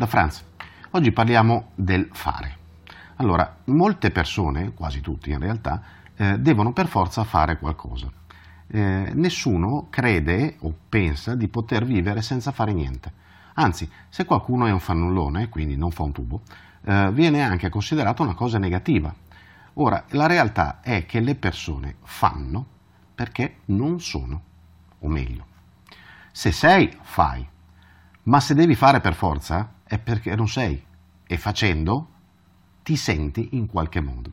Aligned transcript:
da 0.00 0.06
Franz. 0.06 0.42
Oggi 0.92 1.12
parliamo 1.12 1.72
del 1.74 2.08
fare. 2.10 2.56
Allora, 3.16 3.58
molte 3.64 4.10
persone, 4.10 4.72
quasi 4.72 5.02
tutti 5.02 5.28
in 5.28 5.38
realtà, 5.38 5.82
eh, 6.16 6.38
devono 6.38 6.72
per 6.72 6.86
forza 6.86 7.22
fare 7.24 7.58
qualcosa. 7.58 8.10
Eh, 8.66 9.10
nessuno 9.12 9.88
crede 9.90 10.56
o 10.60 10.74
pensa 10.88 11.34
di 11.34 11.48
poter 11.48 11.84
vivere 11.84 12.22
senza 12.22 12.50
fare 12.50 12.72
niente. 12.72 13.12
Anzi, 13.56 13.90
se 14.08 14.24
qualcuno 14.24 14.64
è 14.64 14.72
un 14.72 14.80
fannullone, 14.80 15.50
quindi 15.50 15.76
non 15.76 15.90
fa 15.90 16.04
un 16.04 16.12
tubo, 16.12 16.40
eh, 16.82 17.10
viene 17.12 17.42
anche 17.42 17.68
considerato 17.68 18.22
una 18.22 18.34
cosa 18.34 18.56
negativa. 18.56 19.14
Ora, 19.74 20.04
la 20.12 20.26
realtà 20.26 20.80
è 20.80 21.04
che 21.04 21.20
le 21.20 21.34
persone 21.34 21.96
fanno 22.04 22.64
perché 23.14 23.58
non 23.66 24.00
sono, 24.00 24.40
o 25.00 25.08
meglio, 25.08 25.44
se 26.32 26.52
sei, 26.52 26.90
fai, 27.02 27.46
ma 28.22 28.40
se 28.40 28.54
devi 28.54 28.74
fare 28.74 29.00
per 29.00 29.12
forza 29.12 29.78
è 29.90 29.98
perché 29.98 30.36
non 30.36 30.46
sei 30.46 30.80
e 31.26 31.36
facendo 31.36 32.06
ti 32.84 32.94
senti 32.94 33.48
in 33.56 33.66
qualche 33.66 34.00
modo. 34.00 34.30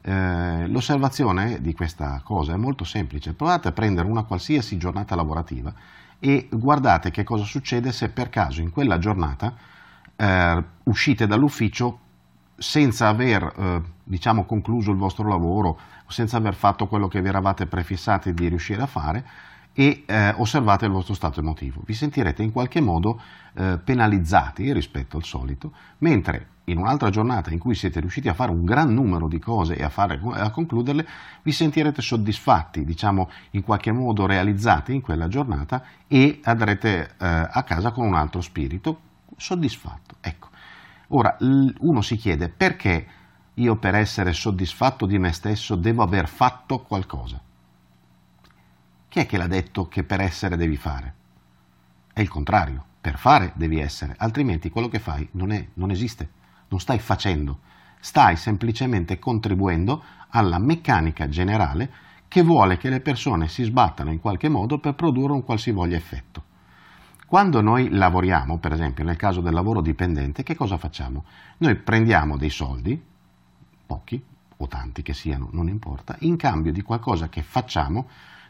Eh, 0.00 0.66
l'osservazione 0.68 1.60
di 1.60 1.74
questa 1.74 2.22
cosa 2.24 2.54
è 2.54 2.56
molto 2.56 2.84
semplice. 2.84 3.34
Provate 3.34 3.68
a 3.68 3.72
prendere 3.72 4.08
una 4.08 4.22
qualsiasi 4.22 4.78
giornata 4.78 5.14
lavorativa 5.14 5.70
e 6.18 6.48
guardate 6.50 7.10
che 7.10 7.24
cosa 7.24 7.44
succede 7.44 7.92
se 7.92 8.08
per 8.08 8.30
caso 8.30 8.62
in 8.62 8.70
quella 8.70 8.98
giornata 8.98 9.54
eh, 10.16 10.64
uscite 10.84 11.26
dall'ufficio 11.26 11.98
senza 12.56 13.08
aver 13.08 13.52
eh, 13.54 13.82
diciamo, 14.02 14.46
concluso 14.46 14.92
il 14.92 14.96
vostro 14.96 15.28
lavoro, 15.28 15.78
senza 16.06 16.38
aver 16.38 16.54
fatto 16.54 16.86
quello 16.86 17.06
che 17.06 17.20
vi 17.20 17.28
eravate 17.28 17.66
prefissati 17.66 18.32
di 18.32 18.48
riuscire 18.48 18.80
a 18.80 18.86
fare 18.86 19.26
e 19.72 20.04
eh, 20.06 20.34
osservate 20.36 20.86
il 20.86 20.90
vostro 20.90 21.14
stato 21.14 21.40
emotivo. 21.40 21.82
Vi 21.84 21.94
sentirete 21.94 22.42
in 22.42 22.52
qualche 22.52 22.80
modo 22.80 23.20
eh, 23.54 23.78
penalizzati 23.82 24.72
rispetto 24.72 25.16
al 25.16 25.24
solito, 25.24 25.72
mentre 25.98 26.48
in 26.64 26.78
un'altra 26.78 27.10
giornata 27.10 27.50
in 27.50 27.58
cui 27.58 27.74
siete 27.74 28.00
riusciti 28.00 28.28
a 28.28 28.34
fare 28.34 28.50
un 28.50 28.64
gran 28.64 28.92
numero 28.92 29.28
di 29.28 29.38
cose 29.38 29.76
e 29.76 29.82
a, 29.82 29.88
fare, 29.88 30.20
a 30.32 30.50
concluderle, 30.50 31.06
vi 31.42 31.52
sentirete 31.52 32.00
soddisfatti, 32.00 32.84
diciamo 32.84 33.30
in 33.52 33.62
qualche 33.62 33.92
modo 33.92 34.26
realizzati 34.26 34.94
in 34.94 35.00
quella 35.00 35.28
giornata 35.28 35.82
e 36.06 36.40
andrete 36.44 37.02
eh, 37.02 37.08
a 37.18 37.62
casa 37.64 37.90
con 37.90 38.06
un 38.06 38.14
altro 38.14 38.40
spirito 38.40 39.00
soddisfatto. 39.36 40.16
Ecco. 40.20 40.48
Ora, 41.08 41.36
uno 41.40 42.02
si 42.02 42.16
chiede 42.16 42.48
perché 42.48 43.06
io 43.54 43.76
per 43.76 43.96
essere 43.96 44.32
soddisfatto 44.32 45.06
di 45.06 45.18
me 45.18 45.32
stesso 45.32 45.74
devo 45.74 46.02
aver 46.02 46.28
fatto 46.28 46.80
qualcosa. 46.82 47.40
Chi 49.10 49.18
è 49.18 49.26
che 49.26 49.38
l'ha 49.38 49.48
detto 49.48 49.88
che 49.88 50.04
per 50.04 50.20
essere 50.20 50.56
devi 50.56 50.76
fare? 50.76 51.14
È 52.12 52.20
il 52.20 52.28
contrario, 52.28 52.84
per 53.00 53.18
fare 53.18 53.50
devi 53.56 53.80
essere, 53.80 54.14
altrimenti 54.16 54.70
quello 54.70 54.86
che 54.86 55.00
fai 55.00 55.26
non, 55.32 55.50
è, 55.50 55.66
non 55.74 55.90
esiste, 55.90 56.30
non 56.68 56.78
stai 56.78 57.00
facendo, 57.00 57.58
stai 57.98 58.36
semplicemente 58.36 59.18
contribuendo 59.18 60.00
alla 60.28 60.60
meccanica 60.60 61.28
generale 61.28 61.90
che 62.28 62.42
vuole 62.42 62.76
che 62.76 62.88
le 62.88 63.00
persone 63.00 63.48
si 63.48 63.64
sbattano 63.64 64.12
in 64.12 64.20
qualche 64.20 64.48
modo 64.48 64.78
per 64.78 64.94
produrre 64.94 65.32
un 65.32 65.42
qualsivoglia 65.42 65.96
effetto. 65.96 66.44
Quando 67.26 67.60
noi 67.60 67.88
lavoriamo, 67.88 68.58
per 68.58 68.74
esempio 68.74 69.02
nel 69.02 69.16
caso 69.16 69.40
del 69.40 69.54
lavoro 69.54 69.80
dipendente, 69.80 70.44
che 70.44 70.54
cosa 70.54 70.78
facciamo? 70.78 71.24
Noi 71.56 71.74
prendiamo 71.74 72.36
dei 72.36 72.50
soldi, 72.50 73.02
pochi 73.86 74.22
o 74.56 74.68
tanti 74.68 75.02
che 75.02 75.14
siano, 75.14 75.48
non 75.50 75.66
importa, 75.66 76.14
in 76.20 76.36
cambio 76.36 76.70
di 76.70 76.82
qualcosa 76.82 77.28
che 77.28 77.42
facciamo 77.42 78.06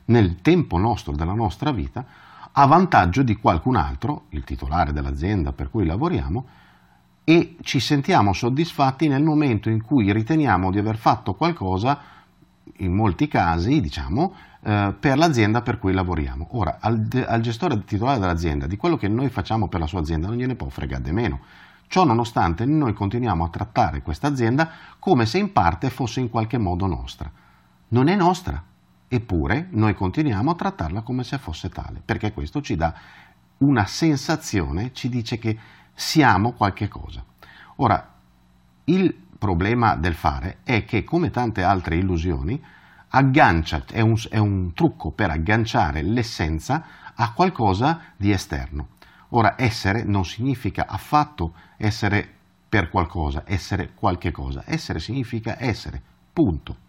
nel 0.06 0.40
tempo 0.40 0.78
nostro, 0.78 1.12
della 1.14 1.34
nostra 1.34 1.70
vita, 1.72 2.04
a 2.52 2.66
vantaggio 2.66 3.22
di 3.22 3.36
qualcun 3.36 3.76
altro, 3.76 4.24
il 4.30 4.44
titolare 4.44 4.92
dell'azienda 4.92 5.52
per 5.52 5.70
cui 5.70 5.86
lavoriamo, 5.86 6.46
e 7.24 7.56
ci 7.62 7.78
sentiamo 7.78 8.32
soddisfatti 8.32 9.06
nel 9.06 9.22
momento 9.22 9.68
in 9.68 9.82
cui 9.82 10.12
riteniamo 10.12 10.70
di 10.70 10.78
aver 10.78 10.96
fatto 10.96 11.34
qualcosa, 11.34 11.98
in 12.78 12.92
molti 12.92 13.28
casi, 13.28 13.80
diciamo, 13.80 14.34
eh, 14.62 14.94
per 14.98 15.16
l'azienda 15.16 15.62
per 15.62 15.78
cui 15.78 15.92
lavoriamo. 15.92 16.48
Ora, 16.52 16.78
al, 16.80 17.06
al 17.26 17.40
gestore 17.40 17.84
titolare 17.84 18.18
dell'azienda, 18.18 18.66
di 18.66 18.76
quello 18.76 18.96
che 18.96 19.08
noi 19.08 19.28
facciamo 19.28 19.68
per 19.68 19.80
la 19.80 19.86
sua 19.86 20.00
azienda 20.00 20.26
non 20.26 20.36
gliene 20.36 20.54
può 20.54 20.68
fregare 20.68 21.02
di 21.02 21.12
meno. 21.12 21.40
Ciò 21.86 22.04
nonostante 22.04 22.64
noi 22.64 22.92
continuiamo 22.92 23.44
a 23.44 23.48
trattare 23.48 24.02
questa 24.02 24.28
azienda 24.28 24.70
come 24.98 25.26
se 25.26 25.38
in 25.38 25.52
parte 25.52 25.90
fosse 25.90 26.20
in 26.20 26.30
qualche 26.30 26.58
modo 26.58 26.86
nostra. 26.86 27.30
Non 27.88 28.08
è 28.08 28.14
nostra, 28.14 28.62
Eppure 29.12 29.66
noi 29.70 29.92
continuiamo 29.94 30.52
a 30.52 30.54
trattarla 30.54 31.00
come 31.00 31.24
se 31.24 31.36
fosse 31.38 31.68
tale, 31.68 32.00
perché 32.04 32.32
questo 32.32 32.62
ci 32.62 32.76
dà 32.76 32.94
una 33.58 33.84
sensazione, 33.84 34.92
ci 34.92 35.08
dice 35.08 35.36
che 35.36 35.58
siamo 35.92 36.52
qualche 36.52 36.86
cosa. 36.86 37.24
Ora, 37.76 38.14
il 38.84 39.12
problema 39.36 39.96
del 39.96 40.14
fare 40.14 40.58
è 40.62 40.84
che, 40.84 41.02
come 41.02 41.30
tante 41.30 41.64
altre 41.64 41.96
illusioni, 41.96 42.62
aggancia, 43.08 43.82
è 43.90 44.00
un, 44.00 44.14
è 44.28 44.38
un 44.38 44.72
trucco 44.74 45.10
per 45.10 45.30
agganciare 45.30 46.02
l'essenza 46.02 46.84
a 47.12 47.32
qualcosa 47.32 48.12
di 48.16 48.30
esterno. 48.30 48.90
Ora, 49.30 49.54
essere 49.56 50.04
non 50.04 50.24
significa 50.24 50.86
affatto 50.86 51.54
essere 51.78 52.32
per 52.68 52.90
qualcosa, 52.90 53.42
essere 53.44 53.90
qualche 53.92 54.30
cosa. 54.30 54.62
Essere 54.66 55.00
significa 55.00 55.56
essere, 55.58 56.00
punto. 56.32 56.88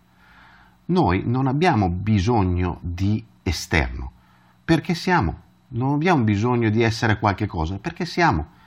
Noi 0.86 1.24
non 1.26 1.48
abbiamo 1.48 1.90
bisogno 1.90 2.80
di 2.82 3.24
esterno, 3.44 4.12
perché 4.66 4.94
siamo. 4.94 5.50
Non 5.70 5.94
abbiamo 5.94 6.24
bisogno 6.24 6.70
di 6.70 6.82
essere 6.82 7.18
qualche 7.18 7.48
cosa, 7.48 7.78
perché 7.78 8.06
siamo. 8.06 8.60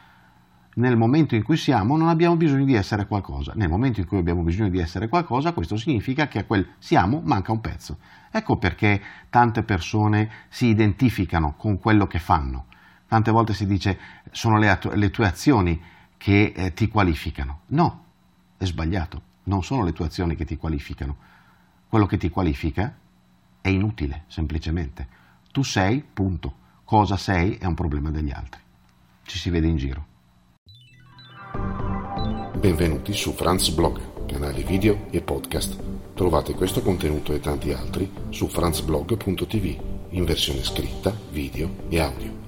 Nel 0.77 0.97
momento 0.97 1.37
in 1.37 1.45
cui 1.45 1.57
siamo 1.57 1.97
non 1.97 2.09
abbiamo 2.09 2.37
bisogno 2.37 2.65
di 2.65 2.75
essere 2.75 3.07
qualcosa. 3.07 3.53
Nel 3.55 3.69
momento 3.69 4.01
in 4.01 4.07
cui 4.07 4.19
abbiamo 4.19 4.43
bisogno 4.43 4.71
di 4.71 4.79
essere 4.79 5.09
qualcosa, 5.09 5.53
questo 5.53 5.77
significa 5.77 6.27
che 6.27 6.41
a 6.41 6.45
quel 6.45 6.67
siamo 6.79 7.21
manca 7.23 7.53
un 7.53 7.61
pezzo. 7.61 7.99
Ecco 8.31 8.57
perché 8.57 9.01
tante 9.31 9.63
persone 9.63 10.31
si 10.49 10.67
identificano 10.67 11.55
con 11.57 11.79
quello 11.79 12.07
che 12.07 12.19
fanno. 12.19 12.67
Tante 13.07 13.31
volte 13.31 13.53
si 13.53 13.67
dice 13.67 13.99
sono 14.31 14.59
le, 14.59 14.79
le 14.95 15.11
tue 15.11 15.27
azioni 15.27 15.81
che 16.17 16.53
eh, 16.57 16.73
ti 16.73 16.89
qualificano. 16.89 17.61
No, 17.67 18.05
è 18.57 18.65
sbagliato. 18.65 19.23
Non 19.45 19.63
sono 19.63 19.85
le 19.85 19.93
tue 19.93 20.07
azioni 20.07 20.35
che 20.35 20.45
ti 20.45 20.57
qualificano 20.57 21.17
quello 21.95 22.09
che 22.09 22.19
ti 22.19 22.29
qualifica 22.29 22.93
è 23.61 23.69
inutile, 23.69 24.25
semplicemente. 24.27 25.07
Tu 25.53 25.63
sei, 25.63 26.03
punto. 26.03 26.53
Cosa 26.83 27.17
sei 27.17 27.55
è 27.55 27.67
un 27.67 27.75
problema 27.75 28.11
degli 28.11 28.33
altri. 28.33 28.61
Ci 29.23 29.39
si 29.39 29.49
vede 29.49 29.69
in 29.69 29.77
giro. 29.77 30.07
Benvenuti 32.59 33.13
su 33.13 33.31
Franz 33.31 33.69
Blog, 33.69 34.27
canale 34.27 34.65
video 34.65 35.07
e 35.11 35.23
podcast. 35.23 35.81
Trovate 36.15 36.55
questo 36.55 36.83
contenuto 36.83 37.33
e 37.33 37.39
tanti 37.39 37.73
altri 37.73 38.11
su 38.31 38.49
franzblog.tv 38.49 40.09
in 40.09 40.25
versione 40.25 40.65
scritta, 40.65 41.17
video 41.31 41.87
e 41.91 42.01
audio. 42.01 42.44